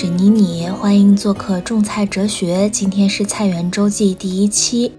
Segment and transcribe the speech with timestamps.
[0.00, 2.70] 是妮妮，欢迎做客种菜哲学。
[2.70, 4.92] 今天是菜园周记第一期，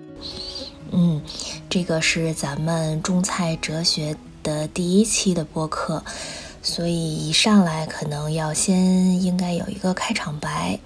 [0.91, 1.21] 嗯，
[1.70, 6.04] 这个是咱们种菜哲学的第一期的播客，
[6.61, 10.77] 所以一上来可能要先应该有一个开场白。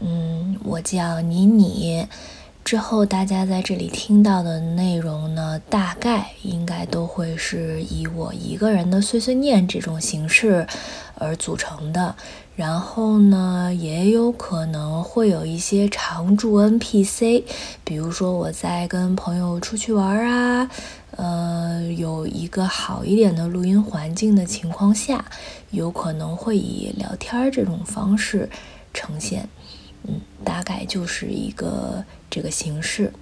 [0.00, 2.06] 嗯，我叫妮妮。
[2.64, 10.66] 之后大家在这里听到的内容呢，大概应该都会是以我一个人的碎碎念这种形式
[11.16, 12.16] 而组成的。
[12.54, 17.44] 然后呢，也有可能会有一些常驻 NPC，
[17.82, 20.70] 比如说我在跟朋友出去玩啊，
[21.16, 25.24] 呃，有一个好一点的录音环境的情况下，
[25.70, 28.48] 有可能会以聊天这种方式
[28.92, 29.48] 呈现。
[30.04, 33.12] 嗯，大概就是一个这个形式。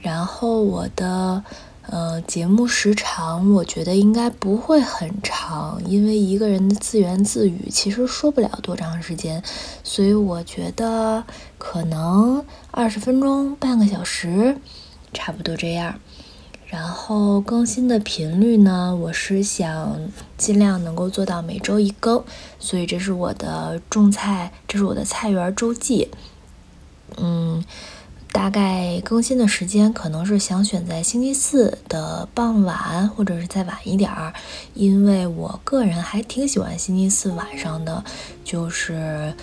[0.00, 1.44] 然后我的
[1.92, 9.42] 呃节目时长，我觉得应该不会很长，因为一个人的自言自语其实说不了多长时间，
[9.84, 11.22] 所以我觉得
[11.58, 14.56] 可能二十分钟、半个小时，
[15.12, 16.00] 差不多这样。
[16.66, 20.00] 然后更新的频率呢，我是想
[20.38, 22.24] 尽量能够做到每周一更，
[22.58, 26.08] 所以这是我的种菜，这是我的菜园周记。
[27.18, 27.62] 嗯，
[28.32, 34.32] 大概更新的时间可能是想选在星期四的傍晚，或者是再晚一点儿，
[34.74, 38.02] 因为我个人还挺喜欢星期四晚上的，
[38.42, 39.34] 就是。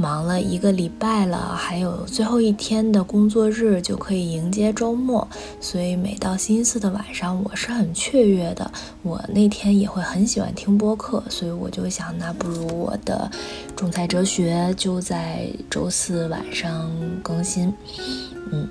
[0.00, 5.28] 忙了一个礼拜了，还有最后一天的工作日就可以迎接周末，
[5.60, 8.70] 所以每到星期四的晚上，我是很雀跃的。
[9.02, 13.30] 我那天也会很喜欢听播客，所以我就想，那不如我的
[13.76, 16.90] 仲裁哲学就在周四晚上
[17.22, 17.70] 更新。
[18.52, 18.66] 嗯，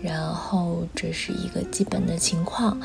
[0.00, 2.80] 然后这是一个基本的情况，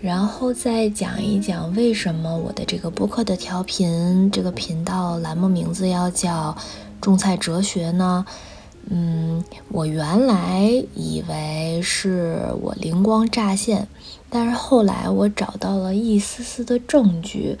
[0.00, 6.56] 然后再讲一讲为什么我的这个播客的调频这个频道栏目名字要叫。
[7.04, 8.24] 种菜哲学呢？
[8.90, 10.62] 嗯，我原来
[10.94, 13.88] 以为是我灵光乍现，
[14.28, 17.56] 但是后来我找到了一丝丝的证据。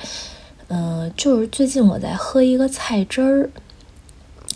[0.68, 3.50] 嗯，就是最近我在喝一个菜汁儿，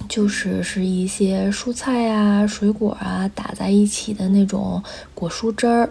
[0.09, 4.83] 就是是一些蔬菜啊、水果啊打在一起的那种
[5.15, 5.91] 果蔬汁儿，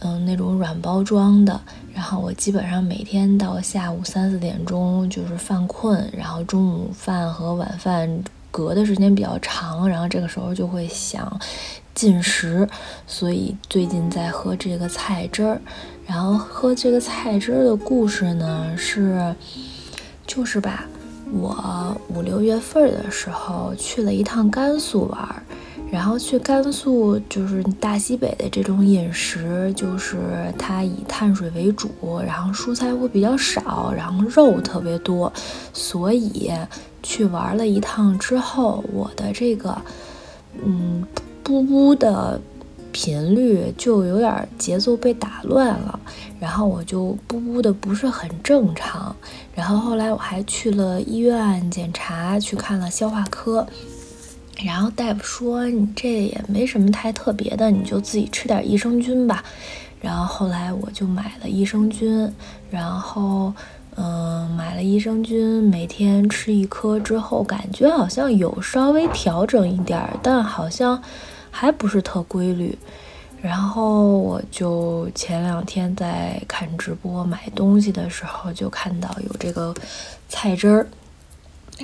[0.00, 1.60] 嗯，那种软包装的。
[1.94, 8.24] 然后我基本上每天到下午三四点钟就是犯困，然后中午饭和晚饭。
[8.56, 11.38] 隔的时间比较长，然后这个时候就会想
[11.94, 12.66] 进食，
[13.06, 15.60] 所以最近在喝这个菜汁儿。
[16.06, 19.34] 然后喝这个菜汁儿的故事呢，是
[20.26, 20.86] 就是吧，
[21.30, 25.42] 我五六月份的时候去了一趟甘肃玩，
[25.90, 31.90] 然后去甘肃就是大西北的这种饮食，就是它以碳水为主，
[32.26, 35.32] 然后蔬菜会比较少，然后肉特别多，
[35.72, 36.50] 所以。
[37.02, 39.80] 去玩了一趟之后，我的这个，
[40.60, 41.06] 嗯，
[41.44, 42.40] 布布的
[42.90, 46.00] 频率就有点节奏被打乱了，
[46.40, 49.14] 然后我就布布的不是很正常，
[49.54, 53.64] 然后后来我还去了医院检查，去看了消化科，
[54.64, 59.44] 然后大夫说你这也没什么太特别的，你就自己吃点益生菌吧，
[60.00, 62.32] 然后后来我就买了益生菌，
[62.70, 63.52] 然后。
[63.98, 71.02] 嗯，买了益生菌，每天吃一颗之后，感觉好像有稍微调整一点，但好像
[71.50, 72.78] 还不是特规律。
[73.40, 79.72] 然后我就前两天在看直播买东西的时候，就看到有这个
[80.28, 80.86] 菜汁儿，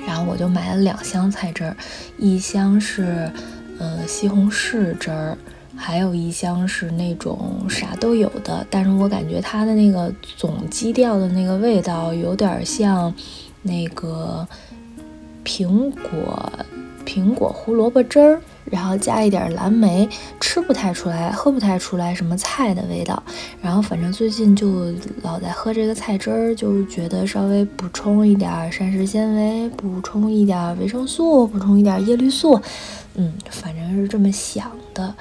[0.05, 1.77] 然后我就买了两箱菜汁儿，
[2.17, 3.31] 一箱是
[3.79, 5.37] 嗯西红柿汁儿。
[5.75, 13.11] 还有一箱是那种啥都有的，但是我感觉它的那个总基调的那个味道有点像
[13.63, 14.47] 那个
[15.43, 16.51] 苹果
[17.05, 20.07] 苹果胡萝卜汁儿，然后加一点蓝莓，
[20.39, 23.21] 吃不太出来，喝不太出来什么菜的味道。
[23.61, 32.59] 然后反正最近就老在喝这个菜汁儿，就是觉得稍微补充一点膳食纤维，补充一点维生素，补充一点叶绿素，
[33.15, 35.13] 嗯，反正是这么想的。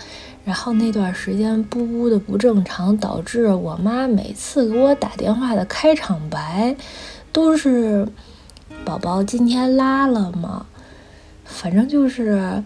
[0.45, 6.75] 然后那段时间，布布的不正常，导致我妈每次给我打电话的开场白，
[7.31, 8.05] 都是
[8.85, 10.67] “宝宝今天拉了吗？”
[11.53, 12.63] 反正就是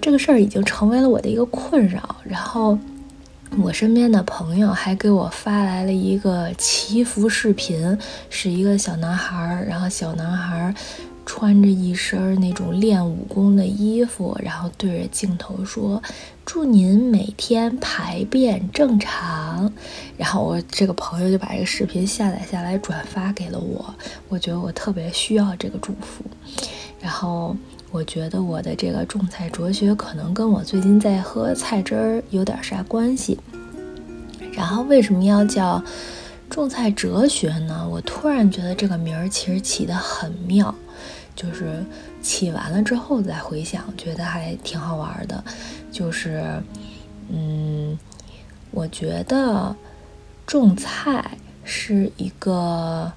[0.00, 2.16] 这个事儿已经成为了我的一个困扰。
[2.24, 2.78] 然后
[3.62, 7.98] 我身边的朋友还给我发来了一个祈福视频，
[8.30, 10.74] 是一个小男孩儿，然后小男孩儿。
[11.30, 16.02] 穿着一身那种练武功的衣服，然后对着镜头说
[16.46, 19.70] ：“祝您每天排便正常。”
[20.16, 23.94] 然后我这个朋友就把这个视频下载下来转发给了我，
[24.30, 26.24] 我觉得我特别需要这个祝福。
[26.98, 27.54] 然后
[27.90, 33.38] 我觉得我的这个种菜哲学可能跟我最近在喝菜汁儿有点啥关系。
[34.52, 35.82] 然后为什么要叫
[36.50, 37.88] 种菜哲学呢？
[37.88, 40.74] 我突然觉得这个名儿其实起得很妙，
[41.34, 41.82] 就是
[42.20, 45.42] 起完了之后再回想，觉得还挺好玩的。
[45.90, 46.62] 就是，
[47.30, 47.98] 嗯，
[48.70, 49.74] 我觉得
[50.46, 53.10] 种菜是一个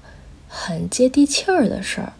[0.48, 2.12] 很接地气儿的事儿，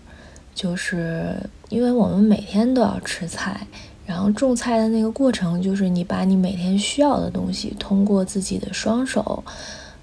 [0.55, 1.37] 就是
[1.73, 3.67] 因为我们每天都要吃菜。
[4.05, 9.43] 然后种菜的那个过程，就是你把你每天需要的东西，通过自己的双手，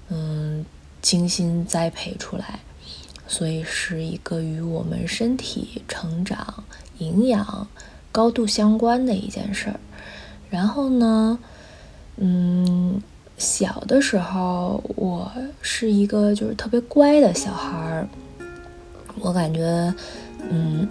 [0.08, 0.64] 嗯，
[1.00, 2.58] 精心栽培出来，
[3.28, 6.64] 所以是一个与我们身体成长、
[6.98, 7.68] 营养
[8.10, 9.78] 高度相关的一件事儿。
[10.48, 11.38] 然后呢，
[12.16, 13.00] 嗯，
[13.36, 15.30] 小的时候我
[15.60, 18.08] 是一个就是特别乖的小孩儿，
[19.20, 19.94] 我感觉，
[20.48, 20.88] 嗯。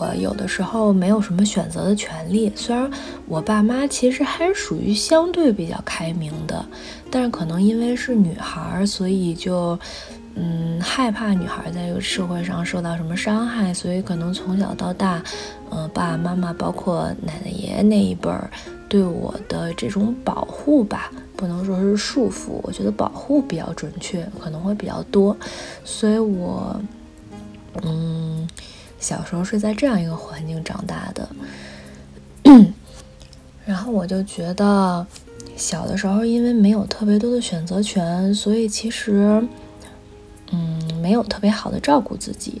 [0.00, 2.90] 我有的时候没有什么选择的权利，虽然
[3.26, 6.64] 我爸妈其实还是属于相对比较开明的，
[7.10, 9.78] 但是可能因为是女孩，所以就
[10.36, 15.22] 嗯害怕女孩在这个社会上受到什么伤害，所以可能从小到大，
[15.70, 18.50] 嗯爸爸妈妈包括奶奶爷爷那一辈儿
[18.88, 25.36] 对我的这种保护吧，不能说是束缚，我觉得保护比较准确，可能会比较多，
[25.84, 26.80] 所以我
[27.82, 28.48] 嗯。
[29.00, 31.28] 小时候是在这样一个环境长大的，
[33.64, 35.06] 然后我就觉得，
[35.56, 39.42] 小的时候因为没有特别多的选择权，所以其实，
[40.52, 42.60] 嗯，没有特别好的照顾自己，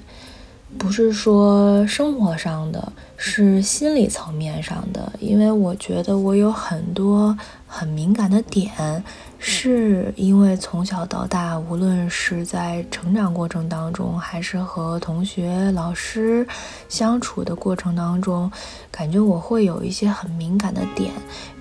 [0.78, 7.36] 不是说生活上的，是心理层面上的，因为我觉得我有很多
[7.66, 9.04] 很敏感的点。
[9.42, 16.46] 是因为从小到大，无论是在成长过程当中，还是和同学、老师
[16.90, 18.52] 相处的过程当中，
[18.90, 21.10] 感觉我会有一些很敏感的点。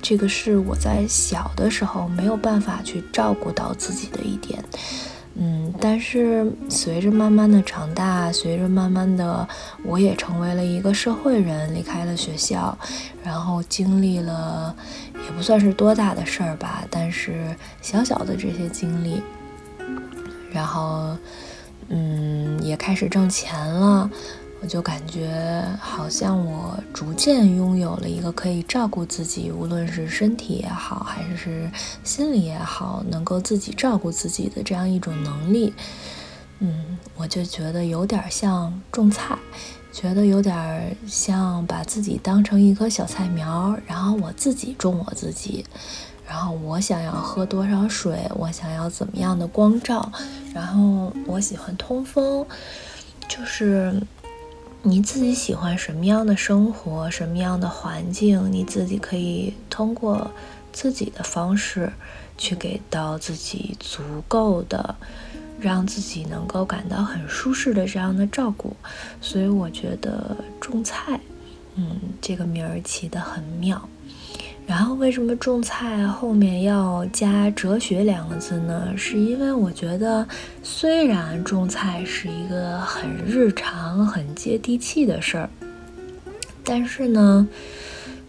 [0.01, 4.61] 这个是我在小的时候没有办法去照顾到自己的一点。
[5.41, 9.47] 嗯，但是随着慢慢的长大，随着慢慢的，
[9.83, 12.77] 我也成为了一个社会人，离开了学校，
[13.24, 14.75] 然后经历了。
[15.25, 19.21] 也不算是多大的事儿吧，但是小小的这些经历，
[20.51, 21.15] 然后，
[21.89, 24.09] 嗯，也开始挣钱了，
[24.61, 31.69] 我就感觉好像我逐渐拥有了一个可以照顾自己，无论是身体也好，还是
[32.03, 35.73] 心理也好，能够自己照顾自己的这样一种能力。
[36.59, 39.38] 嗯，我就觉得有点像种菜。
[39.91, 45.65] 觉得有点像把自己当成一棵小菜苗，然后我自己种我自己，
[46.27, 50.09] 然后我想要喝多少水，我想要怎么样的光照，
[50.53, 52.45] 然后我喜欢通风，
[53.27, 54.00] 就是
[54.84, 60.31] 你自己喜欢什么样的生活，什么样的环境，你自己可以通过
[60.72, 61.92] 自己的方式
[62.38, 64.96] 去给到自己足够的。
[65.62, 68.74] 让自己能够感到很舒适的这样的照顾，
[69.20, 71.20] 所以我觉得种菜，
[71.76, 73.90] 嗯，这个名儿起得很妙。
[74.69, 78.94] 然后为什么种菜后面要加“哲学”两个字呢？
[78.95, 80.28] 是因为我觉得，
[80.61, 85.49] 虽然种菜是一个很日常、很接地气的事儿，
[86.64, 87.47] 但是呢。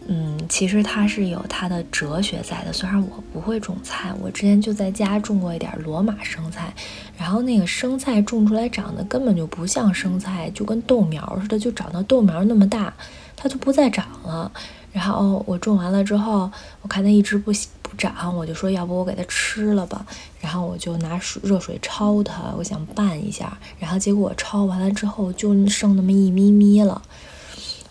[0.07, 2.73] 嗯，其实它是有它的哲学在的。
[2.73, 6.73] 虽然我不会种菜，我之前就在家种过一点罗马生菜，
[7.17, 12.91] 然后那个生菜种出来长得根本就不像生菜，就跟豆苗似的，就长到豆苗那么大，
[13.37, 14.51] 它就不再长了。
[14.91, 20.05] 然后我种完了之后，我看它一直不不长，我就说要不我给它吃了吧。
[20.39, 23.57] 然后我就拿水热水焯它，我想拌一下。
[23.79, 27.01] 然后结果我焯完了之后，就剩那么一咪咪了。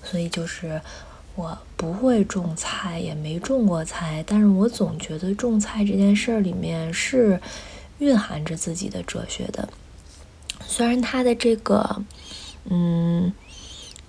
[0.02, 0.80] 所以就是。
[1.36, 7.40] 我不会种菜，也没种过菜，但是我总觉得种菜这件事儿里面是
[7.98, 9.66] 蕴含着自己的哲学的。
[10.66, 12.02] 虽然它的这个，
[12.64, 13.32] 嗯，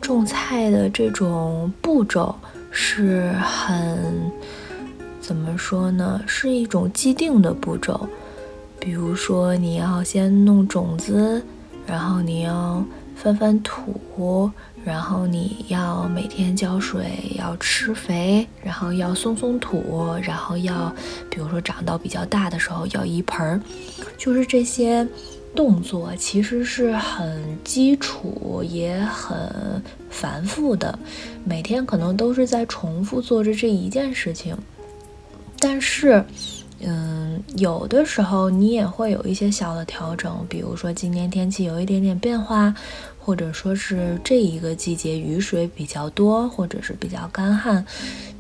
[0.01, 2.35] 种菜的这种步骤
[2.71, 4.31] 是很，
[5.19, 8.07] 怎么说呢，是一种既定的步骤。
[8.79, 11.43] 比如说，你要先弄种子，
[11.85, 12.83] 然后你要
[13.15, 14.49] 翻翻土。
[14.83, 17.05] 然后你要每天浇水，
[17.37, 20.91] 要施肥，然后要松松土，然后要，
[21.29, 23.61] 比如说长到比较大的时候要移盆儿，
[24.17, 25.07] 就是这些
[25.55, 30.97] 动作其实是很基础也很繁复的，
[31.43, 34.57] 每天可能都是在重复做着这一件事情，
[35.59, 36.23] 但是。
[36.83, 42.73] 嗯，有的时候你也会有一些小的调整，比如说今天天气有一点点变化，
[43.19, 47.85] 或者说是这一个季节雨水比较多，或者是比较干旱，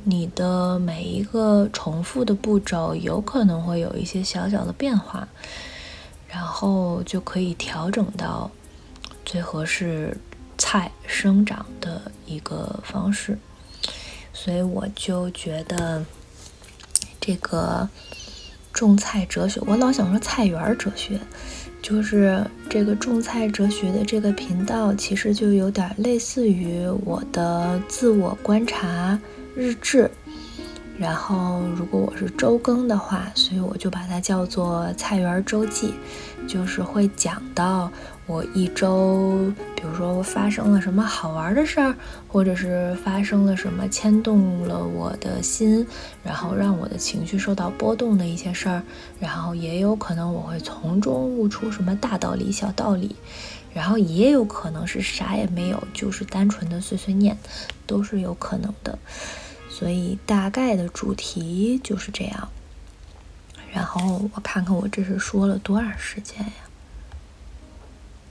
[0.03, 5.27] 你的每一个重复的步骤有可能会有一些小小的变化，
[6.31, 8.49] 然后就可以调整到
[9.25, 10.15] 最合适
[10.57, 13.37] 菜生长的一个方式。
[14.31, 16.03] 所以我就觉得
[17.19, 17.87] 这个
[18.71, 21.19] 种菜哲学，我老想说菜园哲学。
[21.81, 29.19] 就是这个种菜哲学的这个频道，其实就有点类似于我的自我观察
[29.55, 30.09] 日志。
[31.01, 35.95] 然后，如果我是周更的话，所以我就把它叫做菜园周记，
[36.47, 37.91] 就是会讲到。
[38.27, 41.95] 我一周，比如说发生了什么好玩的事儿，
[42.27, 45.85] 或者是发生了什么牵动了我的心，
[46.23, 48.83] 然后让我的情绪受到波动的一些事儿，
[49.19, 53.15] 然后也有可能我会从中悟出什么大道理、小道理，
[53.73, 57.35] 然后也有可能是啥也没有，就是单纯的碎碎念，
[57.87, 58.97] 都是有可能的。
[59.81, 62.49] 所以大概的主题就是这样。
[63.73, 66.53] 然后我看看我这是说了多少时间呀？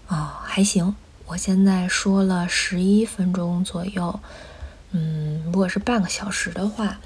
[0.06, 0.94] 哦，还行，
[1.26, 4.20] 我现在说了十一分钟左右，
[4.92, 7.00] 嗯，如果是半个小时的话，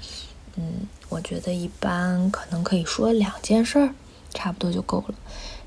[0.57, 3.95] 嗯，我觉得一般可能可以说两件事儿，
[4.31, 5.15] 差不多就够了。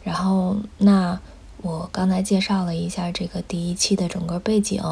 [0.05, 1.21] 然后，那
[1.93, 4.83] 刚才介绍了一下这个第一期的整个背景。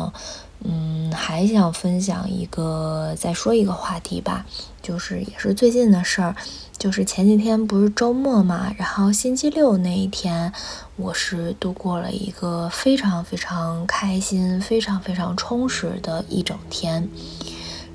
[0.64, 4.46] 嗯，还想分享一个，再说一个话题吧，
[4.80, 6.34] 就是也是最近的事儿，
[6.78, 10.50] 就是前几天不是周末嘛，然后星期六那一天，
[10.96, 17.06] 我是度过了一个非常非常开心、非常非常充实的一整天。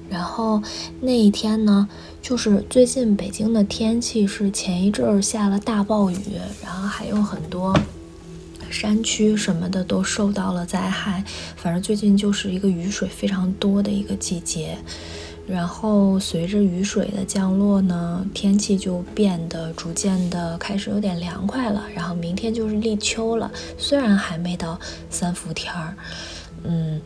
[0.07, 0.61] 然后
[1.01, 1.89] 那一天呢，
[2.21, 7.75] 就是最近北京的天气是前一阵儿下了大暴雨，然后还有很多。
[8.71, 11.23] 山区什么的都受到了灾害，
[11.55, 14.77] 反正最近就是一个雨水非常多的一个季节。
[15.47, 21.83] 然后随着雨水的降落呢，天气就变得逐渐的开始有点凉快了。
[21.93, 25.97] 然后明天就是立秋了，虽然还没到三伏天儿，
[26.63, 27.01] 嗯，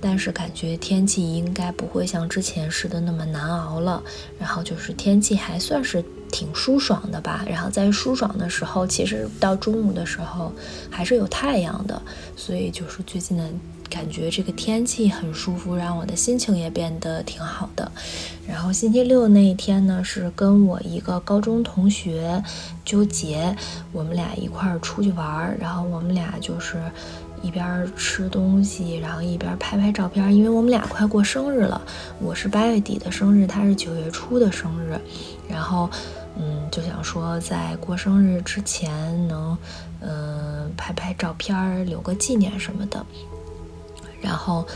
[0.00, 4.00] 但是感觉天气应该不会像之前似的那么难熬了。
[4.38, 6.04] 然后就是天气还算是。
[6.30, 10.52] 挺舒爽的吧，然后在舒爽的时候，其实到中午的时候
[10.90, 12.00] 还是有太阳的，
[12.36, 13.44] 所以就是最近的
[13.88, 17.90] 感觉这个天气很舒服，让我的心情也变得挺好的。
[18.46, 22.42] 然后星期六那一天呢，是跟我一个高中同学
[22.84, 23.56] 纠结，
[23.92, 26.78] 我们俩一块儿出去玩儿，然后我们俩就是
[27.42, 31.80] 一边吃东西，然后一边拍拍照片，因为我们俩快过生日了，
[32.20, 34.98] 我是八月底的生日，他是九月初的生日，
[35.48, 35.88] 然后。
[36.38, 39.58] 嗯，就想说在过生日之前能，
[40.00, 43.04] 嗯，拍拍照片儿留个纪念什么的。
[44.20, 44.66] 然后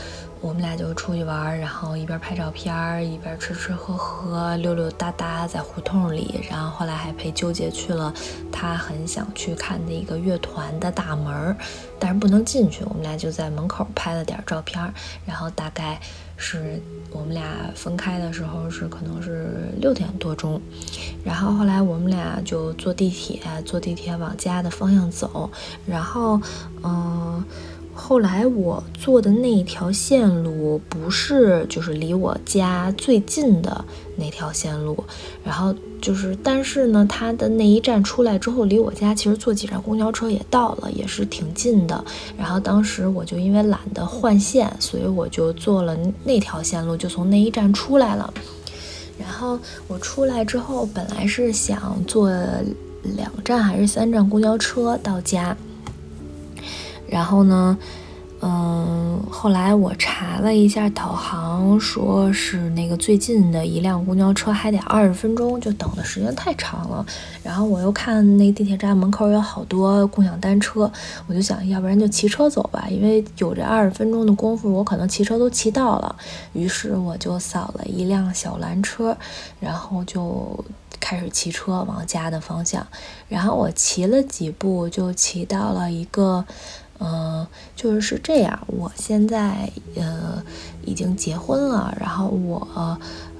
[0.41, 6.45] 我们俩就出去玩，然后一边拍照片儿一边吃吃喝喝，溜溜达达在胡同里。
[6.49, 8.13] 然后后来还陪纠结去了
[8.51, 11.55] 他很想去看的一个乐团的大门，
[11.97, 12.83] 但是不能进去。
[12.83, 14.93] 我们俩就在门口拍了点照片儿，
[15.25, 15.99] 然后大概。
[16.37, 20.61] 是我们俩分开的时候是可能是六点多钟，
[21.23, 25.49] 然后后来我们俩就坐地铁，坐地铁往家的方向走，
[25.85, 26.39] 然后
[26.83, 27.43] 嗯。
[27.95, 33.85] 后来我坐的那一条线路不是就是离我家最近的
[34.15, 35.03] 那条线路，
[35.43, 35.71] 然后
[36.03, 42.03] 就是，但是呢，它的那一站出来之后，离我家其实坐几站公交车也到了，也是挺近的。
[42.37, 48.33] 然后当时我就因为懒得换线，所以我就坐了那条线路，就从那一站出来了。
[49.17, 49.57] 然后
[49.87, 52.29] 我出来之后，本来是想坐
[53.15, 55.55] 两站还是三站公交车到家。
[57.07, 57.77] 然后呢，
[58.45, 67.05] 嗯，后来我查了一下导航，说是那个最近的一辆公交车还得二十分钟，就等的时间太长了。
[67.41, 70.91] 然后我又看那地铁站门口有好多共享单车，
[71.27, 76.13] 我就想要不然就骑车走吧，因为有这二十分钟的功夫，我可能骑车都骑到了。
[76.51, 79.15] 于是我就扫了一辆小蓝车，
[79.61, 80.61] 然后就
[80.99, 82.85] 开始骑车往家的方向。
[83.29, 86.43] 然后我骑了几步，就骑到了一个。
[87.03, 87.45] 嗯，
[87.75, 88.57] 就是是这样。
[88.67, 90.41] 我现在呃
[90.85, 92.65] 已经结婚了，然后我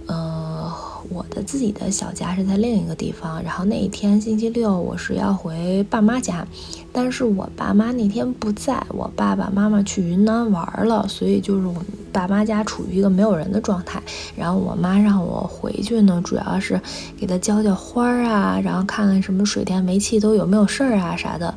[0.07, 0.69] 呃
[1.09, 3.41] 我的自己的小家是在另一个地方。
[3.41, 6.45] 然后那一天星期六我是要回爸妈家，
[6.91, 11.75] 但是我爸妈那天不在，我爸爸妈妈去云南玩了，所以就是我
[12.11, 14.01] 爸妈家处于一个没有人的状态。
[14.35, 16.79] 然后我妈让我回去呢，主要是
[17.17, 21.53] 给她浇浇花啊，然后看看什么水电煤气都有没有事儿啊啥的。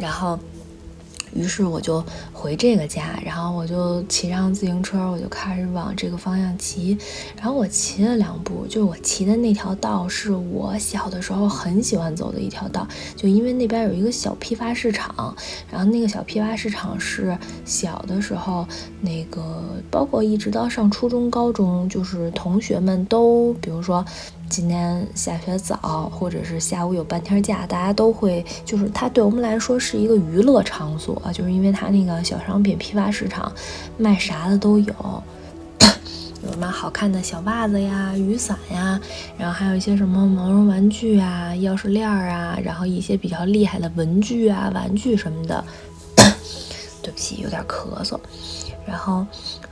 [0.00, 0.38] 然后，
[1.34, 2.02] 于是我就
[2.32, 6.96] 回这个家，然后我就骑上自行车，我就开始往这个方向骑。
[7.36, 15.36] 然后我骑了两步，就是我骑的那条道是我小的时候很喜欢走的一条道，就因为那边有一个小批发市场，
[15.70, 18.66] 然后那个小批发市场是小的时候
[19.02, 24.04] 那个，包括一直到上初中、高中，就是同学们都，比如说。
[24.50, 33.50] 今天下学早，或者是下午有半天假，大家都会，就是它对我们来说是一个娱乐场所，就是因为它那个小商品批发市场，
[33.96, 34.92] 卖啥的都有，
[36.42, 39.00] 有什么好看的小袜子呀、雨伞呀，
[39.38, 45.64] 然后还有一些什么毛绒玩具啊、钥匙链儿啊，然后一些比较厉害的文具啊、玩具什么的。
[47.02, 48.18] 对不起，有点咳嗽。
[48.86, 49.24] 然后，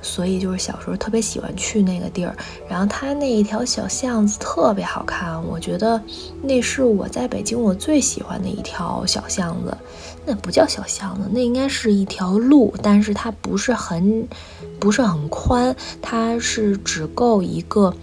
[0.09, 2.35] 所以就是小时候特别喜欢去那个地儿。
[2.69, 6.01] 然后它那一条小巷子特别好看，我觉得
[6.43, 9.77] 那是我在北京我最喜欢的一条小巷子。
[10.25, 14.27] 那不叫小巷子，那应该是一条路，但是它不是很，
[14.79, 17.95] 不是很宽，它是只够一个。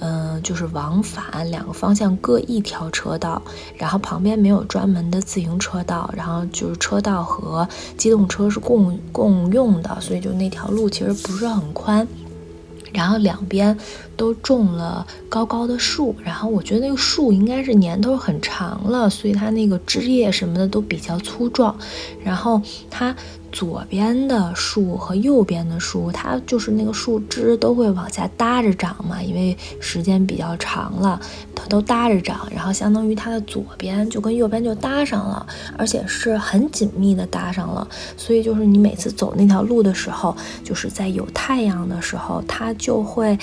[0.00, 3.40] 嗯，就是往返两个方向各一条车道，
[3.76, 12.06] 然后旁边没有专门的自行车道，然后就是车道和机动车是共共用的，所以就那条路其实不是很宽。
[12.92, 13.78] 然后两边
[14.16, 21.72] 都种了高高的树，然后我觉得那个树应该是年头很长了，所以它那个枝叶什么的都比较粗壮。
[22.24, 23.14] 然后它
[23.52, 31.20] 左边的树和右边的树，它就是那个树枝都会往下搭着长嘛，因为时间比较长了，
[31.54, 32.48] 它都搭着长。
[32.54, 37.86] 然后相当于它的左边就跟右边就搭上了，而且是很紧密的搭上了。
[38.16, 43.38] 所以就是你每次走那条路的时候，就是在有太阳的时候，它就会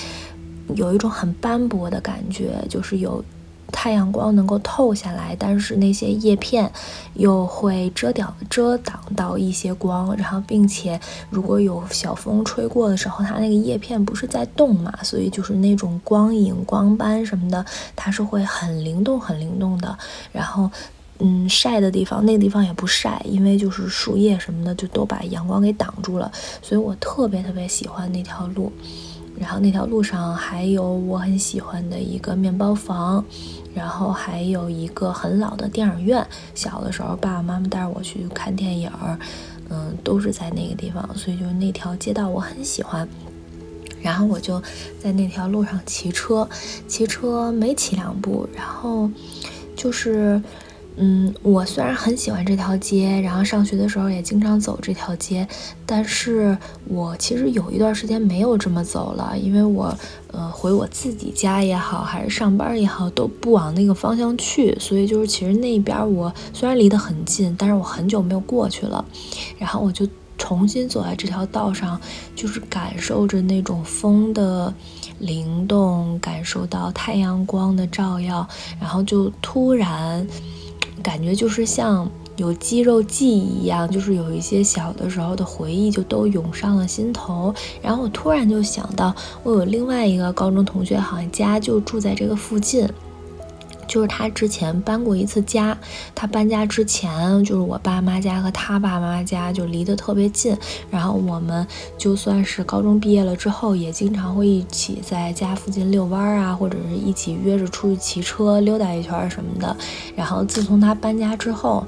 [0.74, 3.24] 有一种很斑驳的感觉，就是有。
[3.70, 6.70] 太阳光能够透下来，但是那些叶片
[7.14, 10.98] 又会遮挡遮挡到一些光，然后并且
[11.30, 19.96] 如果有小风吹过的时候，它那个叶片不是在动嘛，所以就是那种光影、光斑什么的，它是会很灵动、很灵动的。
[20.32, 20.70] 然后，
[21.18, 26.30] 嗯，晒的地方那个地方也不晒，因为就是树叶什么的就都把阳光给挡住了，
[26.62, 28.72] 所以我特别特别喜欢那条路。
[29.40, 33.24] 然后那条路上还有我很喜欢的一个面包房，
[33.74, 36.26] 然后还有一个很老的电影院。
[36.54, 38.90] 小的时候，爸爸妈妈带着我去看电影，
[39.68, 43.08] 嗯，都是在那个地方，所以就那条街道我很喜欢。
[44.02, 44.62] 然后我就
[45.00, 46.48] 在那条路上骑车，
[46.86, 49.10] 骑车没骑两步，然后
[49.76, 50.42] 就是。
[51.00, 55.46] 嗯，我虽然很喜欢这条街，然后上学的时候也经常走这条街，
[55.86, 56.58] 但是
[56.88, 59.96] 我其实有一段时间没有这么走了，因为我，
[60.32, 69.04] 呃，回我自己家也好，还是上班也好，都不往那个方向去，所以就是其实那边我虽然离得很近，但是我很久没有过去了，
[69.56, 70.04] 然后我就
[70.36, 72.00] 重新走在这条道上，
[72.34, 74.74] 就是感受着那种风的
[75.20, 78.44] 灵动，感受到太阳光的照耀，
[78.80, 80.26] 然后就突然。
[81.02, 87.54] 感觉就是像有肌肉记忆一样，就是有一些小的时候的回忆就都涌上了心头。
[87.82, 92.88] 然后我突然就想到，我有另外一个高中同学，好像家就住在这个附近。
[93.88, 95.76] 就是他之前搬过一次家，
[96.14, 100.56] 他搬家之前就是我爸妈家和他爸妈家就离得特别近，
[100.90, 109.76] 然后我们就算是高中毕业了之后，也经常会一起在家附近遛弯啊，或者是一起约着出去骑车溜达一圈什么的。
[110.14, 111.84] 然后自从他搬家之后，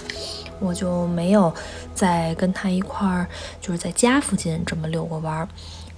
[0.58, 1.52] 我就没有
[1.94, 3.28] 再跟他一块儿
[3.60, 5.48] 就是在家附近这么遛过弯儿。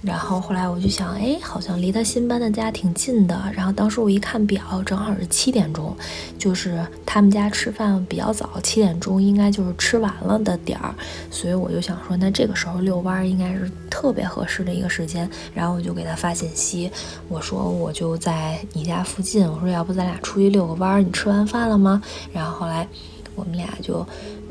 [0.03, 3.41] 然后后来我就想，哎，好像离他新搬的家挺近的。
[3.53, 5.93] 然后当时我一看表，正好是七点钟，
[6.37, 10.93] 就是他们家吃饭比较早，七点钟应该就是吃完了的点儿。
[11.31, 15.27] 所以我就想说，那这个时候遛弯儿应该是特别合适的一个时间。
[15.53, 16.89] 然后我就给他发信息，
[17.27, 21.01] 我说我就在你家附近，我说要不咱俩出去遛个弯儿？
[21.01, 22.01] 你吃完饭了吗？
[22.31, 22.87] 然后后来
[23.35, 24.05] 我们俩就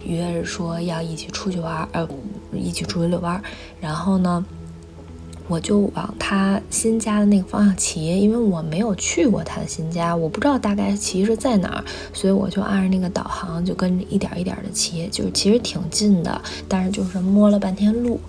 [0.04, 2.08] 约着说要一起出去玩儿，呃，
[2.52, 3.40] 一起出去遛弯儿。
[3.80, 4.44] 然后呢？
[5.48, 18.20] 我就往他新家的那个方向骑，因为我没有去过他的新家，我不知道大概骑是在哪儿，所以我就按着那个导航就跟着一点一点的骑，就是其实挺近的，但是就是摸了半天路。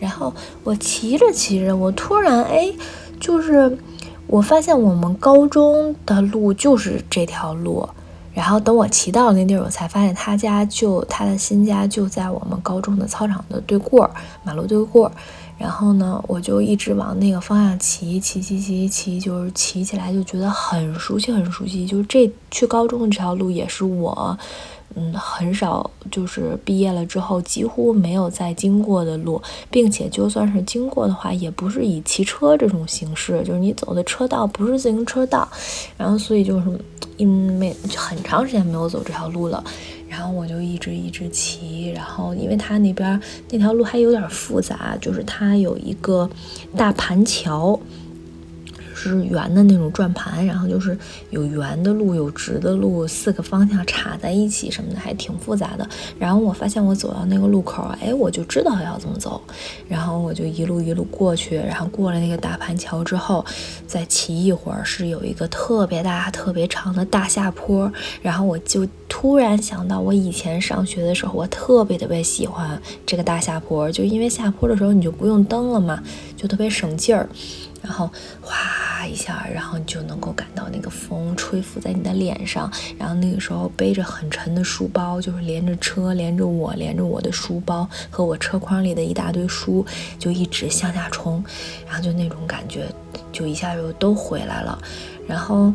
[0.00, 0.34] 然后
[0.64, 2.72] 我骑着骑着，我突然哎，
[3.20, 3.78] 就是
[4.26, 7.88] 我发现我们高中的路就是这条路。
[8.34, 14.10] 然后等我骑到那地儿，我才发现他家就他的新家就在我们高中的操场的对过儿，
[14.42, 15.12] 马路对过儿。
[15.56, 21.86] 然后呢，我就一直往那个方向骑，骑骑骑骑，就是骑起来就觉得很熟悉，很熟悉。
[21.86, 24.36] 就这去高中的这条路也是我，
[24.96, 29.40] 嗯，很少就是毕业了之后几乎没有再经过的路，
[29.70, 35.48] 并且就算是经过的话，也不是以骑车这种形式，就是你走的车道不是自行车道，
[35.96, 36.66] 然后所以就是
[37.16, 39.62] 因为很长时间没有走这条路了，
[40.16, 46.30] 然后我就一直一直骑，然后因为它那边那条路还有点复杂，就是它有一个
[46.76, 47.76] 大盘桥。
[49.10, 50.96] 是圆的那种转盘，然后就是
[51.30, 55.88] 有圆的路，有直的路，四个方向插在一起什么的，还挺复杂的。
[56.18, 59.40] 然后我发现我走到那个路口，哎，我就知道要怎么走，
[59.88, 63.44] 然后我就一路一路过去，然后过了那个大盘桥之后，
[63.86, 67.90] 再骑一会儿，是有一个特别大、特别长的大下坡。
[68.22, 76.02] 然后我就突然想到，我以前上学的时候，我特别特别喜欢这个大下坡，就因为下坡的时候你就不用蹬了嘛，
[76.44, 77.26] 就特别省劲儿。
[77.82, 78.10] 然后
[78.42, 82.70] 哗一下，然后你就能够感到那个风吹拂在你的脸上。
[82.98, 89.84] 然后那个时候背着很沉的书包，就是连着车，连着我，连着我的书包和我车筐里的一大堆书，
[90.18, 91.42] 就一直向下冲。
[91.86, 92.86] 然后就那种感觉，
[93.32, 94.78] 就一下就都回来了。
[95.26, 95.72] 然后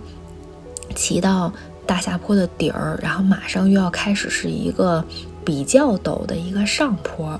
[0.95, 1.51] 骑到
[1.85, 5.03] 大下坡的底儿，然后马上又要开始是一个
[5.45, 7.39] 比较陡的一个上坡。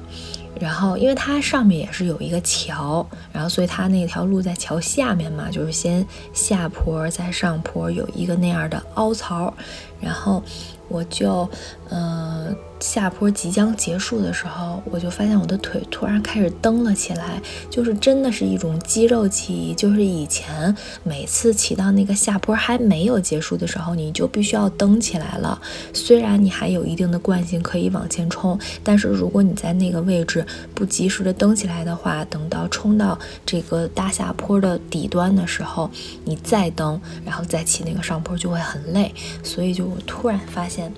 [0.59, 9.53] 然后，因为它上面也是有一个桥，然后所以它那条路在桥下面嘛，就是先下坡再上坡，有一个那样的凹槽，
[9.99, 10.43] 然后
[10.87, 11.49] 我就，
[11.89, 12.55] 嗯。
[12.79, 19.73] 下坡即将结束的时候，我就发现我的腿突然开始蹬了起来，就是真的是一种肌肉记忆。
[19.73, 25.61] 就是以前每次骑到那个下坡还没有结束的时候，你就必须要蹬起来了。
[25.93, 35.89] 虽然你还有一定的惯性可以往前冲，但是如果你在那个位置不及时的蹬起来的话，等到冲到这个大下坡的底端的时候，
[36.23, 39.13] 你再蹬，然后再骑那个上坡就会很累。
[39.43, 40.91] 所以就我突然发现。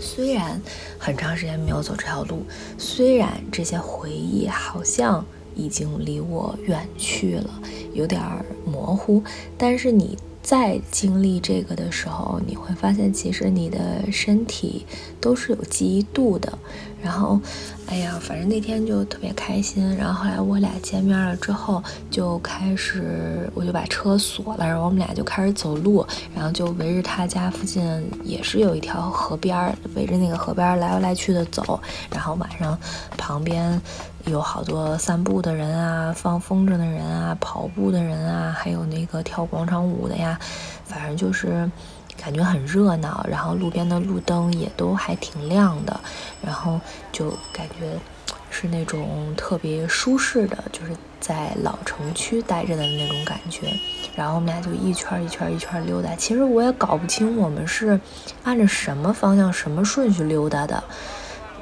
[0.00, 0.60] 虽然
[0.98, 2.42] 很长时间没有走这条路，
[2.78, 7.50] 虽然这些回忆好像已经离我远去了，
[7.92, 8.22] 有点
[8.64, 9.22] 模糊，
[9.56, 10.16] 但是你。
[10.48, 14.86] 在经历这个的时候，你会发现其实你的身体
[15.20, 16.50] 都是有记忆度的。
[17.02, 17.38] 然后，
[17.86, 19.94] 哎呀，反正那天就特别开心。
[19.94, 26.02] 然后后来我俩见面了之后，就开始我就把车锁了，然后我们俩就开始走路，
[26.34, 27.84] 然后就围着他家附近
[28.24, 31.78] 也是有一条河边儿，围着那个河边来来去的走。
[32.10, 32.76] 然后晚上
[33.18, 33.78] 旁边。
[34.28, 40.38] 有好多散步的人啊，放风筝的人啊，跑步的人啊，还有那个跳广场舞的呀，
[40.84, 41.70] 反正就是
[42.16, 43.24] 感觉很热闹。
[43.28, 45.98] 然后路边的路灯也都还挺亮的，
[46.42, 46.78] 然后
[47.10, 47.98] 就感觉
[48.50, 53.72] 是那种特别舒适的，就是在老城区待着的那种感觉。
[54.14, 56.14] 然后我们俩就一圈一圈一圈溜达。
[56.16, 57.98] 其实我也搞不清我们是
[58.44, 60.84] 按着什么方向、什么顺序溜达的。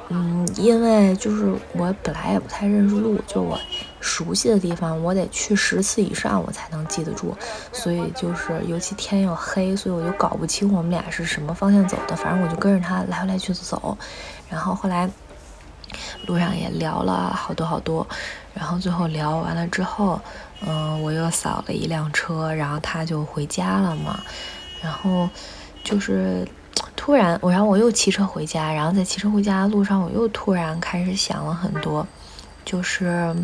[0.09, 3.59] 嗯，因为就是我本来也不太认识路，就我
[3.99, 7.35] 熟悉的地方，我得去十次以上我才能记得住，
[7.73, 12.15] 所以就是尤其天又黑，所以我就搞不清我们俩是什么方向走的。
[12.15, 13.97] 反正我就跟着他来回来去走，
[14.49, 15.09] 然后后来
[16.25, 18.07] 路上也聊了好多好多，
[18.53, 20.21] 然后最后聊完了之后，
[20.65, 24.21] 嗯，我又扫了一辆车，然后他就回家了嘛，
[24.81, 25.29] 然后
[25.83, 26.47] 就是。
[26.95, 32.05] 突然，我然后我又骑车回家，然后在骑车回家的路上，我又突然开始想了很多，
[32.65, 33.35] 就是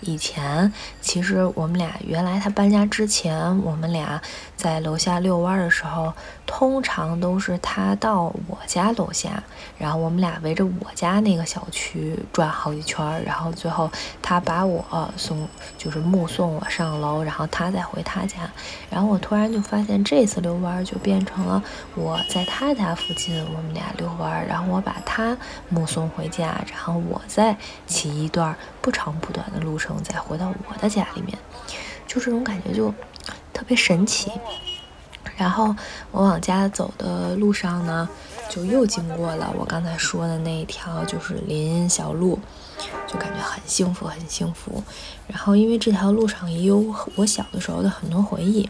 [0.00, 4.20] 以前其实我们俩原来他搬家之前，我们俩
[4.60, 6.12] 在楼下遛弯的时候。
[6.52, 9.40] 通常都是他到我家楼下，
[9.78, 13.88] 然后我们俩围着我家那个小区转好几圈，然后最后
[14.20, 14.84] 他把我
[15.16, 18.38] 送，就是目送我上楼，然后他再回他家。
[18.90, 21.62] 然后我突然就发现，这次遛弯就变成了
[21.94, 31.38] 我在他家附近，我们俩遛弯，然后我把他目送回家，然后我再骑一段不长不短的路程，再回到我的家里面，
[32.08, 32.92] 就这种感觉就
[33.52, 34.30] 特别神奇。
[35.36, 35.74] 然后
[36.10, 38.06] 我往家走的路上呢，
[38.50, 42.38] 就又经过了我刚才说的那一条，就是林荫小路，
[43.06, 44.82] 就感觉很幸福，很幸福。
[45.26, 48.68] 然后因为这条路上也有我小的时候的很多回忆，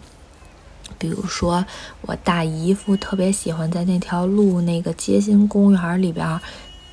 [0.96, 1.64] 比如说
[2.02, 6.40] 我大姨夫特别喜欢在那条路那个街心公园里边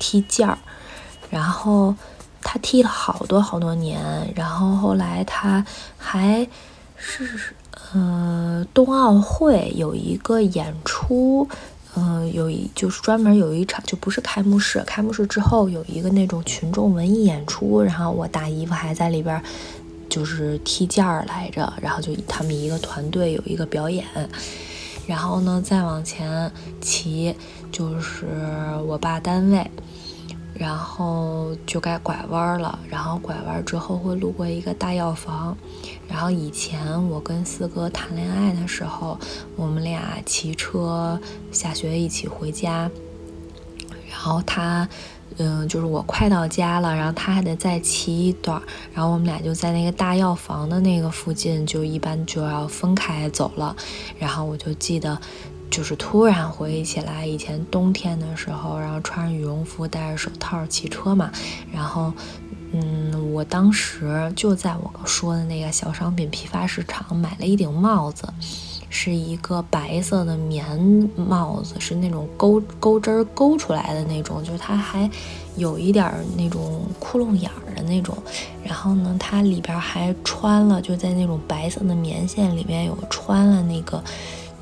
[0.00, 0.58] 踢毽儿，
[1.30, 1.94] 然后
[2.42, 5.64] 他踢了好多好多年，然后后来他
[5.96, 6.48] 还
[6.96, 7.54] 是。
[7.94, 11.48] 嗯，冬奥会有一个演出，
[11.96, 19.40] 嗯，有一就是专门有一场，就不是开幕式，开幕式之后有一个那种群众文艺演出，然后我大姨夫还在里边，
[20.08, 24.04] 就是踢毽儿来着，然后就他们一个团队有一个表演，
[25.06, 26.50] 然后呢再往前
[26.80, 27.34] 骑
[27.72, 28.26] 就是
[28.86, 29.70] 我爸单位。
[30.58, 35.56] 然后就该拐弯了，然后拐弯之后会路过一个大药房。
[36.08, 39.16] 然后以前我跟四哥谈恋爱的时候，
[39.54, 41.20] 我们俩骑车
[41.52, 42.90] 下学一起回家。
[44.10, 44.88] 然后他，
[45.36, 48.60] 嗯，就是我快到家了，然后他还得再骑一段。
[48.92, 53.76] 然后我们俩就在那个大药房的那个附近，就一般就要分开走了。
[54.18, 55.16] 然后我就记得。
[55.70, 61.30] 就是突然回忆起来，以前冬天的时候，然后穿着羽绒服，戴着手套骑车嘛。
[61.72, 62.12] 然后，
[62.72, 68.26] 嗯，我当时就在我说的那个小商品批发市场买了一顶帽子，
[68.90, 75.08] 是一个白色的棉帽子，是那种钩钩针勾出来的那种，就是它还
[75.56, 78.16] 有一点儿那种窟窿眼儿的那种。
[78.64, 84.02] 然后呢，它里边还穿了，就在那种白色的棉线里面有穿了那个。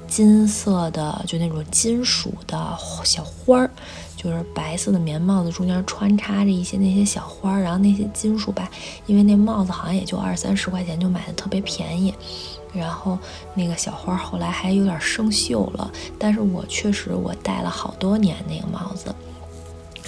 [0.09, 3.71] 金色的，就那种金属的小花儿，
[4.17, 8.71] 就是白色的棉帽子中间穿插着一些那些小花儿，然后那些金属吧，
[9.07, 12.15] 因为那帽子好像也就二三十块钱就买的特别便宜，
[12.73, 13.19] 然后
[13.55, 19.15] 那个小花后来还有点生锈了，但是我确实我戴了好多年那个帽子，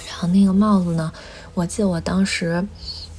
[0.07, 1.11] 然后那个帽子呢，
[1.53, 2.65] 我记得我当时。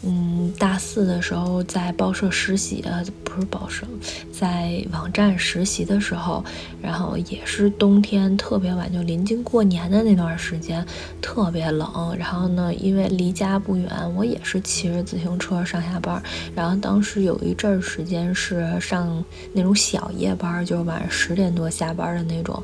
[0.03, 3.87] 嗯，大四的时候在报社实习，呃，不是报社，
[4.33, 6.43] 在网站实习的时候，
[6.81, 10.83] 然后也是冬天特别晚，就临近过年的那段时间，
[11.21, 12.17] 特别冷。
[12.19, 16.23] 然后呢，因为离家不远，我也是骑着自行车上下班。
[16.55, 22.63] 然后当时有一阵儿时间是上那种小夜班，就是晚上十点多下班的那种。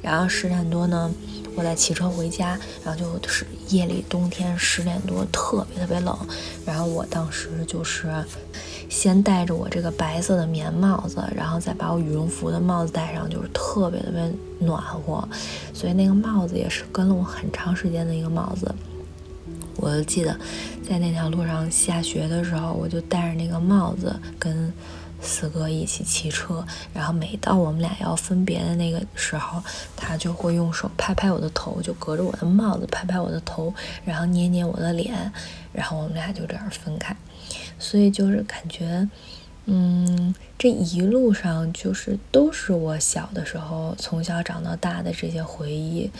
[0.00, 1.12] 然后十点多呢。
[1.54, 6.16] 我在骑车回家，然后就是夜里冬天十点多，特别特别冷。
[6.64, 8.08] 然后我当时就是
[8.88, 15.28] 先戴着我这个白色的棉帽子，然后再把我羽绒服的帽子戴上，就是特别特别暖和。
[15.74, 18.74] 所以那个帽子也是跟了我很长时间的一个帽子。
[19.76, 20.38] 我记得
[20.88, 24.72] 在那条路上下学的时候，我就戴着那个帽子跟。
[25.22, 29.62] 四哥一起骑车，然后每到我们俩要分别的那个时候，
[29.96, 33.72] 他就会用手拍拍我的头，就隔着我的帽子拍拍我的头，
[34.04, 35.32] 然后捏捏我的脸，
[35.72, 37.16] 然后我们俩就这样分开。
[37.78, 39.08] 所以就是感觉，
[39.66, 46.10] 嗯，这一路上就是都是我小的时候从小长到大的这些回忆。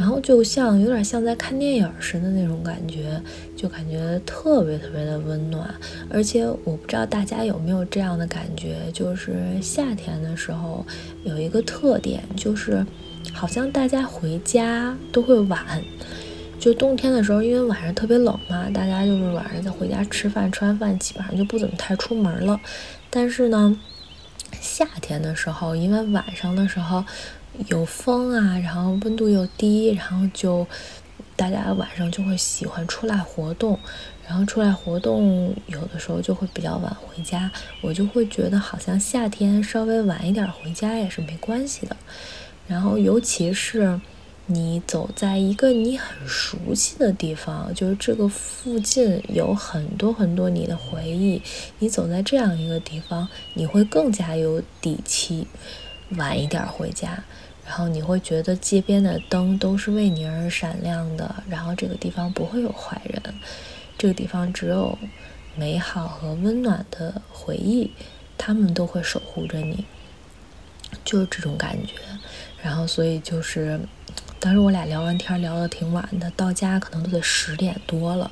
[0.00, 3.20] 然后就像有点像在看电影似的那种感觉，
[3.54, 5.74] 就感觉特别特别的温暖。
[6.08, 10.82] 而且我不知道大家有没有这样的感觉，就是夏天的时候
[11.22, 12.82] 有一个特点，就是
[13.30, 15.60] 好像大家回家都会晚。
[16.58, 22.58] 就冬天的时候，因为晚上特别冷嘛，大家就是晚上再回家吃饭，吃完饭基本上就不怎么太出门了。
[23.10, 23.78] 但是呢，
[24.62, 27.04] 夏天的时候，因为晚上的时候。
[27.68, 30.66] 有风啊，然后温度又低，然后就
[31.36, 33.78] 大家晚上就会喜欢出来活动，
[34.26, 41.96] 然后出来活动有的时候就会比较晚回家，我就会觉得好像夏天稍微晚一点回家也是没关系的。
[42.66, 44.00] 然后尤其是
[44.46, 51.42] 你走在一个你很熟悉的地方，就是这个附近有很多很多你的回忆，
[51.78, 55.46] 你走在这样一个地方，你会更加有底气
[56.10, 57.24] 晚一点回家。
[57.70, 63.22] 然后你会觉得街边的灯都是为你而闪亮的，然后这个地方不会有坏人，
[63.96, 64.98] 这个地方只有
[65.54, 67.92] 美好和温暖的回忆，
[68.36, 69.84] 他们都会守护着你，
[71.04, 71.94] 就是这种感觉。
[72.60, 73.78] 然后所以就是，
[74.40, 78.28] 当时我俩聊完天聊得挺晚的，到家可能都得十点多了，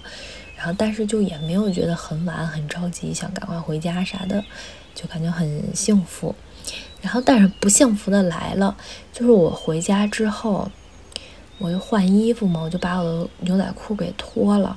[0.57, 4.45] 然后但是就也没有觉得很晚很着急，想赶快回家啥的，
[4.97, 6.35] 就感觉很幸福。
[7.01, 8.77] 然后，但是不幸福的来了，
[9.13, 10.71] 就是我回家之后，
[11.59, 14.77] 我就换衣服嘛，我就把我的牛仔裤给脱了。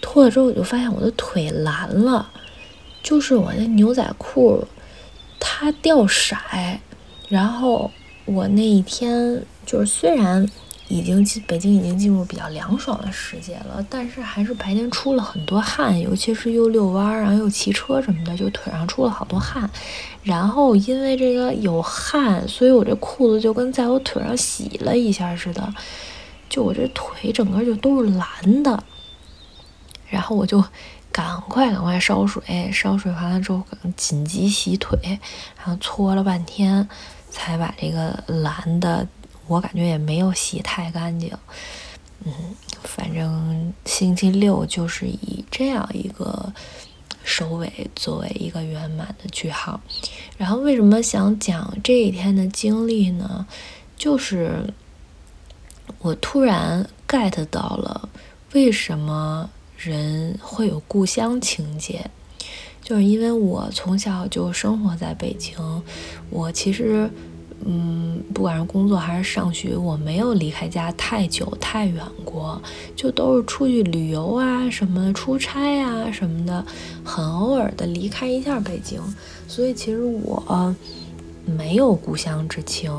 [0.00, 2.30] 脱了之后，我就发现我的腿蓝了，
[3.02, 4.66] 就是我那牛仔裤
[5.40, 6.36] 它掉色。
[7.28, 7.90] 然后
[8.24, 10.48] 我那一天就是虽然。
[10.88, 19.68] 已经进北京已经进入比较凉爽的时节了，但是还是白天出了很多汗，尤其是又遛弯儿，然后又骑车什么的，就腿上出了好多汗。
[20.22, 25.74] 然后因为这个有汗，所以我这裤子就跟在我腿上洗了一下似的，
[26.48, 28.82] 就我这腿整个就都是蓝的。
[30.08, 30.64] 然后我就
[31.12, 33.62] 赶快赶快烧水，烧水完了之后
[33.94, 34.98] 紧急洗腿，
[35.58, 36.88] 然后搓了半天
[37.30, 39.06] 才把这个蓝的。
[39.48, 41.32] 我感觉也没有洗太干净，
[42.24, 42.32] 嗯，
[42.82, 46.52] 反正星期六就是以这样一个
[47.24, 49.80] 收尾，作为一个圆满的句号。
[50.36, 53.46] 然后为什么想讲这一天的经历呢？
[53.96, 54.62] 就是
[56.00, 58.06] 我突然 get 到了
[58.52, 62.04] 为什么人会有故乡情节，
[62.82, 65.56] 就是因为我从小就生活在北京，
[66.28, 67.10] 我其实。
[67.64, 72.60] 嗯，不管是工作还是上学，我没有离开家太久太远过，
[72.94, 76.64] 就都是出去旅游啊，什么出差啊什么的，
[77.04, 79.00] 很偶尔的离开一下北京。
[79.46, 80.74] 所以其实我
[81.44, 82.92] 没有故乡之情，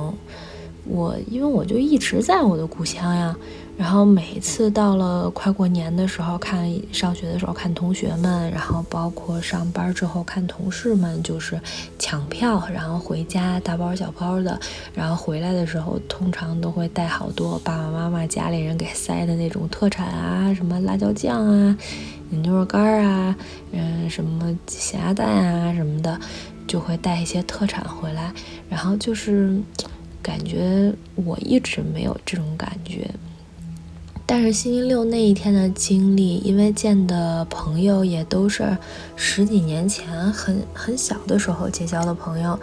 [0.86, 3.36] 我因为我就一直在我的故乡呀。
[3.80, 11.58] 然后每次到了快过年的时候，看上学的时候看同学们，然后包括上班之后看同事们，就是
[11.98, 14.60] 抢票，然后回家大包小包的，
[14.94, 21.78] 然后回来的时候通常都会带好多爸爸妈妈家里人给塞的那种特产啊，什么辣椒酱啊、
[22.32, 23.34] 牛肉干啊，
[23.72, 26.20] 嗯，什么咸鸭蛋啊什么的，
[26.68, 28.34] 就会带一些特产回来，
[28.70, 29.58] 然后就是
[30.22, 33.10] 感觉我一直没有这种感觉。
[34.32, 38.78] 但是星期六那一天的经历，因为见的朋友也都是
[39.15, 42.60] 十几年前很很小的时候结交的朋友，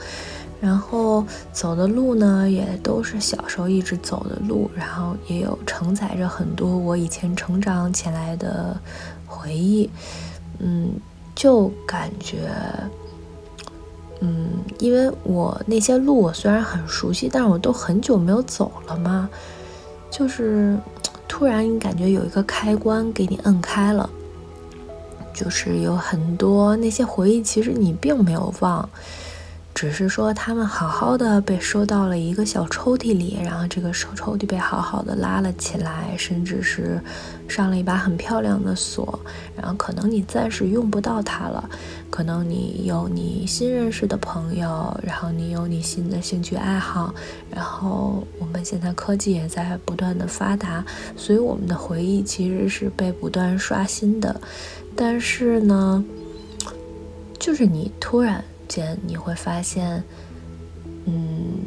[0.60, 8.80] 然后走的路呢也都是小时候一直走的路，然后也有承载着很多我以前成长起来的
[9.26, 9.90] 回忆，
[10.60, 10.90] 嗯，
[11.34, 12.48] 就感觉，
[14.20, 19.28] 嗯，因为我那些路我虽然很熟悉，但是我都很久没有走了嘛，
[20.12, 20.78] 就是。
[21.28, 24.08] 突然，你感觉有一个开关给你摁开了，
[25.34, 28.88] 就是有很多那些回忆，其实你并没有忘。
[29.76, 36.98] 只是说他们好好的被收到了一个小抽屉里，然后这个手抽屉被好好的拉了起来，甚至是
[37.46, 39.20] 上了一把很漂亮的锁。
[39.54, 41.68] 然后可能你暂时用不到它了，
[42.08, 47.14] 可能你有你新认识的朋友，然后你有你新的兴趣爱好，
[47.50, 50.82] 然后我们现在科技也在不断的发达，
[51.18, 54.40] 所以我们的回忆其实是被不断刷新的。
[54.96, 56.02] 但是呢，
[57.38, 58.42] 就是你突然。
[58.68, 60.02] 间你会发现，
[61.04, 61.58] 嗯，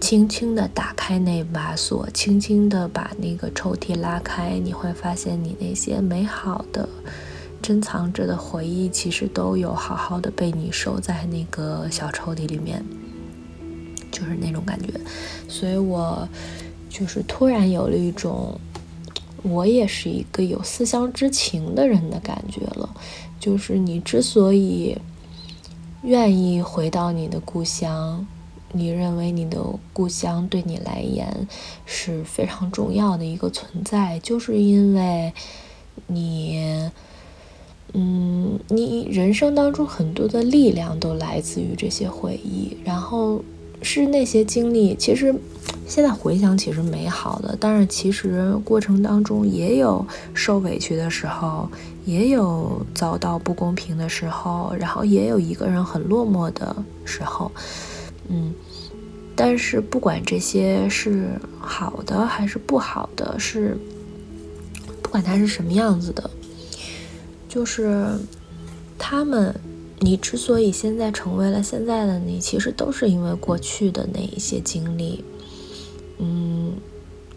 [0.00, 6.88] 轻轻的打开那把锁，轻轻的把那个抽屉拉开，你会发现你那些美好的、
[7.60, 12.82] 珍藏着的回忆，其实都有好好的被你收在那个小抽屉里面，
[14.10, 14.88] 就是那种感觉。
[15.48, 16.26] 所以我
[16.88, 18.58] 就是突然有了一种，
[19.42, 22.88] 我也是一个有思乡之情的人的感觉了。
[23.38, 24.96] 就是你之所以。
[26.02, 28.26] 愿意回到你的故乡，
[28.72, 31.46] 你认为你的故乡对你来言
[31.84, 35.32] 是非常重要的一个存在，就是因为
[36.06, 36.90] 你，
[37.92, 43.42] 嗯，你人生当中很多的力量都来自于这些回忆，然后
[43.82, 45.34] 是那些经历，其实。
[45.86, 51.68] 现在回想，起是美好的，但是其实过程当中也有受委屈的时候，
[52.04, 57.50] 也有遭到不公平的时候，然后也有一个人很落寞的时候，
[58.28, 58.52] 嗯，
[59.34, 63.76] 但是不管这些是好的还是不好的，是
[65.02, 66.30] 不管它是什么样子的，
[67.48, 68.06] 就是
[68.96, 69.52] 他们，
[70.02, 75.22] 你之所以现在成为了现在的你，其实都是因为过去的那一些经历。
[76.18, 76.72] 嗯，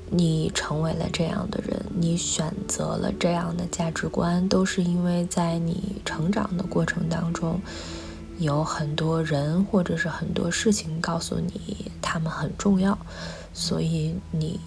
[0.10, 7.60] 你成为了这样的人，你选择了这样的价值观，都是因为在你成长的过程当中，
[8.39, 12.97] 有很多人或者是很多事情告诉你他们很重要，
[13.54, 14.58] 所以你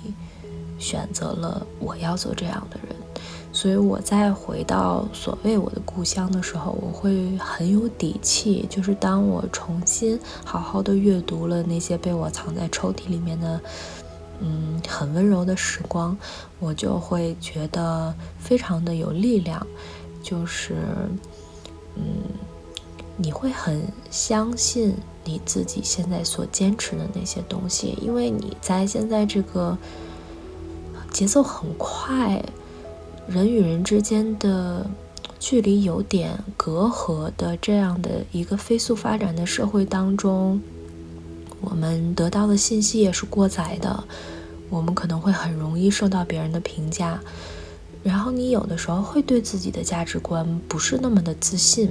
[0.79, 2.95] 选择了我要做这样的人。
[3.57, 8.67] 所以我再回到所谓我的故乡的时候，我会很有底气。
[8.69, 13.59] 就是当我重新好好的阅读了那些被我藏在抽屉里面的。
[14.41, 16.15] 嗯，很温柔的时光，
[16.59, 19.67] 我就会觉得非常的有力量。
[20.23, 20.75] 就是，
[21.95, 22.05] 嗯，
[23.17, 29.79] 你会很相信你自己现在所坚持的那些东西，因为你在现在这个
[31.11, 32.45] 节奏很快，
[33.29, 34.89] 人与人之间的
[35.39, 40.61] 距离有点隔阂的这样的一个飞速发展的社会当中。
[41.61, 44.05] 我们得到的信息也是过载的，
[44.69, 47.19] 我们可能会很容易受到别人的评价，
[48.05, 51.91] 然后你有的时候会对自己的价值观不是那么的自信，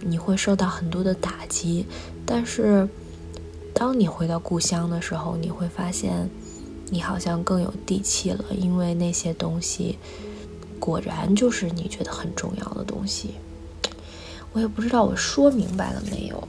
[0.00, 1.86] 你会受到很多的打击。
[2.26, 2.88] 但是，
[3.72, 6.28] 当你回到故乡的时候，你会发现，
[6.90, 9.98] 你好像更有底气了，因为那些东西
[10.78, 13.34] 果然就是你觉得很重要的东西。
[14.52, 16.48] 我也不知道我说明白了没有。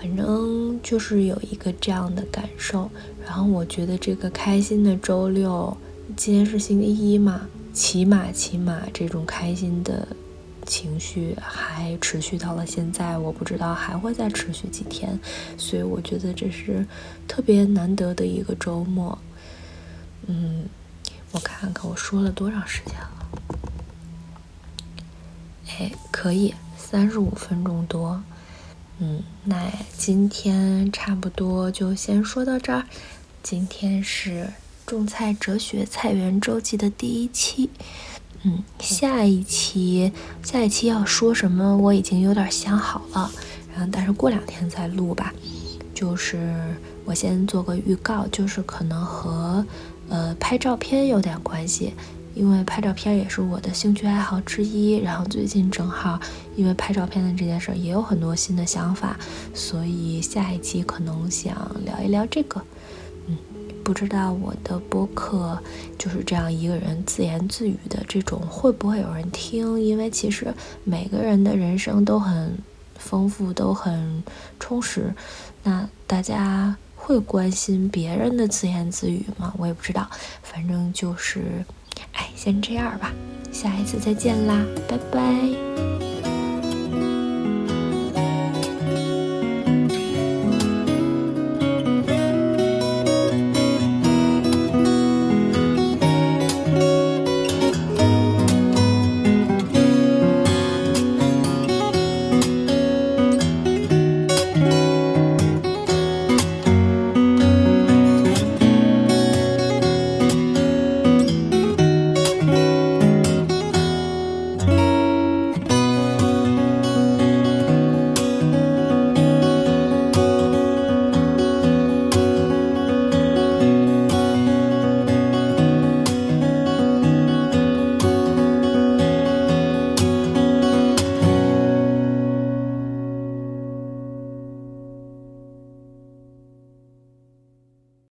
[0.00, 2.88] 反正就是有一个这样的感受，
[3.24, 5.76] 然后我觉得这个开心的周六，
[6.16, 10.06] 今天是星期一嘛，起码起码这种开心的
[10.64, 15.18] 情绪还持续到了现在，我不知道还会再持续几天，
[15.56, 16.86] 所以我觉得这是
[17.26, 19.18] 特别难得的一个周末。
[20.28, 20.64] 嗯，
[21.32, 23.28] 我看看我说了多长时间了，
[25.68, 28.22] 哎，可以，三十五分钟多。
[28.98, 32.84] 嗯，那今天差不多就先说到这儿。
[33.42, 34.52] 今天是
[34.86, 37.70] 种菜哲学菜园周记的第一期。
[38.42, 40.12] 嗯，下一期
[40.42, 43.30] 下一期要说什么，我已经有点想好了。
[43.72, 45.32] 然后，但是过两天再录吧。
[45.94, 49.64] 就是我先做个预告，就是可能和
[50.08, 51.94] 呃拍照片有点关系。
[52.34, 56.20] 因为拍照片也是我的兴趣爱好之一，然后最近正好
[56.54, 59.18] 因为拍照片的这件事儿也有很多新的想法，
[59.52, 62.62] 所以下一期可能想聊一聊这个。
[63.26, 63.36] 嗯，
[63.82, 65.58] 不知道我的播客
[65.98, 69.80] 就是这样一个人自言自语的这种会不会有人听？
[69.80, 70.54] 因为其实
[70.84, 72.56] 每个人的人生都很
[72.94, 74.22] 丰富，都很
[74.60, 75.12] 充实。
[75.64, 76.76] 那大家
[77.08, 79.54] 会关心别人的自言自语吗？
[79.56, 80.06] 我也不知道，
[80.42, 81.64] 反正就是。
[82.12, 83.10] 哎，先这样吧，
[83.50, 86.07] 下一次再见啦，拜拜。